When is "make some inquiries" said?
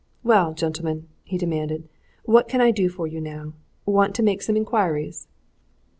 4.23-5.27